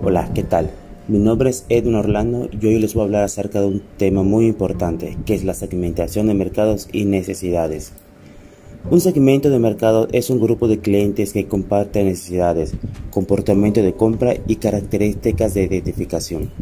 [0.00, 0.70] Hola, ¿qué tal?
[1.08, 4.22] Mi nombre es Edwin Orlando y hoy les voy a hablar acerca de un tema
[4.22, 7.92] muy importante, que es la segmentación de mercados y necesidades.
[8.92, 12.74] Un segmento de mercado es un grupo de clientes que comparten necesidades,
[13.10, 16.52] comportamiento de compra y características de identificación.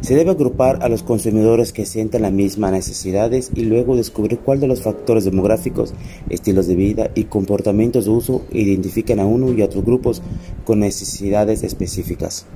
[0.00, 4.58] Se debe agrupar a los consumidores que sienten las mismas necesidades y luego descubrir cuál
[4.58, 5.92] de los factores demográficos,
[6.30, 10.22] estilos de vida y comportamientos de uso identifican a uno y a otros grupos
[10.64, 12.46] con necesidades específicas.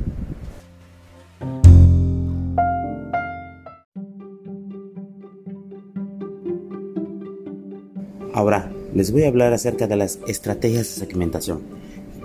[8.33, 11.61] Ahora, les voy a hablar acerca de las estrategias de segmentación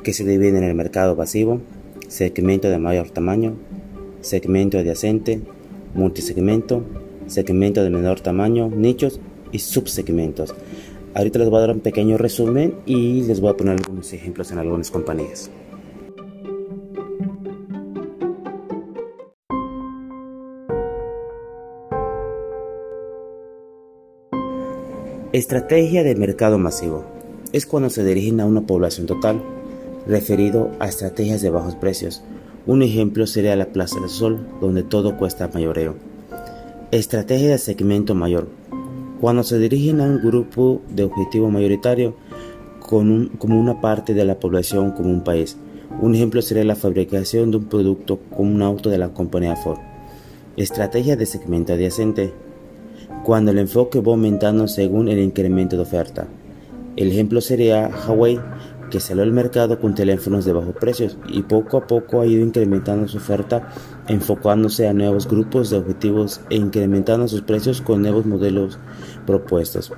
[0.04, 1.60] que se dividen en el mercado pasivo,
[2.08, 3.56] segmento de mayor tamaño,
[4.22, 5.42] segmento adyacente,
[5.94, 6.84] multisegmento,
[7.28, 9.20] segmento de menor tamaño, nichos
[9.52, 10.54] y subsegmentos.
[11.14, 14.52] Ahorita les voy a dar un pequeño resumen y les voy a poner algunos ejemplos
[14.52, 15.50] en algunas compañías.
[25.32, 27.06] Estrategia de mercado masivo.
[27.54, 29.42] Es cuando se dirigen a una población total,
[30.08, 32.24] referido a estrategias de bajos precios,
[32.70, 35.96] un ejemplo sería la Plaza del Sol, donde todo cuesta mayoreo.
[36.92, 38.48] Estrategia de segmento mayor.
[39.20, 42.14] Cuando se dirigen a un grupo de objetivo mayoritario
[42.80, 45.58] con como una parte de la población como un país.
[46.00, 49.80] Un ejemplo sería la fabricación de un producto como un auto de la compañía Ford.
[50.56, 52.32] Estrategia de segmento adyacente.
[53.24, 56.28] Cuando el enfoque va aumentando según el incremento de oferta.
[56.96, 58.40] El ejemplo sería Huawei
[58.90, 62.44] que salió al mercado con teléfonos de bajos precios y poco a poco ha ido
[62.44, 63.70] incrementando su oferta,
[64.08, 68.80] enfocándose a nuevos grupos de objetivos e incrementando sus precios con nuevos modelos
[69.26, 69.92] propuestos.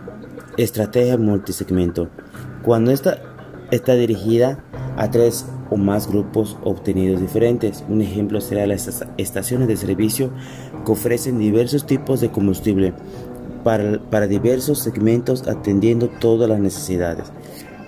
[0.57, 2.09] Estrategia multisegmento.
[2.63, 3.21] Cuando esta
[3.71, 4.63] está dirigida
[4.97, 7.83] a tres o más grupos obtenidos diferentes.
[7.87, 10.29] Un ejemplo será las estaciones de servicio
[10.85, 12.93] que ofrecen diversos tipos de combustible
[13.63, 17.31] para, para diversos segmentos atendiendo todas las necesidades.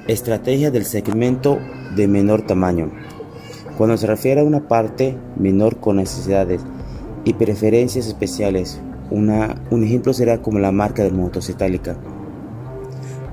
[0.07, 1.59] Estrategia del segmento
[1.95, 2.91] de menor tamaño.
[3.77, 6.61] Cuando se refiere a una parte menor con necesidades
[7.23, 8.81] y preferencias especiales,
[9.11, 11.95] una, un ejemplo será como la marca de motos itálica.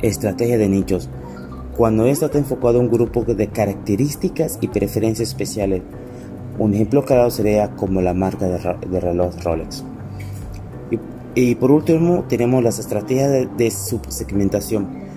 [0.00, 1.10] Estrategia de nichos.
[1.76, 5.82] Cuando esta está enfocado a un grupo de características y preferencias especiales,
[6.60, 9.82] un ejemplo claro sería como la marca de, reloj Rolex.
[11.34, 15.09] Y, por último tenemos las estrategias de, de subsegmentación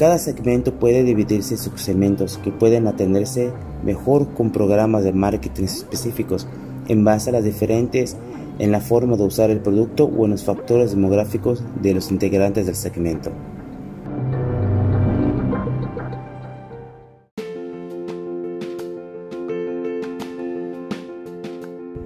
[0.00, 3.52] cada segmento puede dividirse en subsegmentos que pueden atenderse
[3.84, 6.46] mejor con programas de marketing específicos
[6.88, 8.16] en base a las diferentes
[8.58, 12.64] en la forma de usar el producto o en los factores demográficos de los integrantes
[12.64, 13.30] del segmento.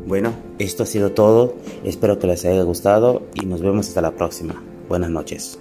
[0.09, 1.54] Bueno, esto ha sido todo.
[1.84, 4.60] Espero que les haya gustado y nos vemos hasta la próxima.
[4.88, 5.60] Buenas noches.